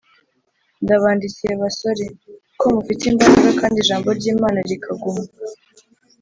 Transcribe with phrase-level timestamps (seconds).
[0.83, 2.05] Ndabandikiye basore,
[2.49, 5.23] kuko mufite imbaraga kandi ijambo ry’Imana rikaguma